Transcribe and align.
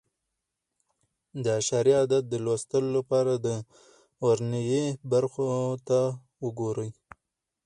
د 1.43 1.45
اعشاري 1.57 1.93
عدد 2.01 2.23
د 2.29 2.33
لوستلو 2.45 2.89
لپاره 2.97 3.33
د 3.45 3.47
ورنيې 4.25 4.85
برخو 5.11 5.47
ته 5.87 5.99
وګورئ. 6.43 6.89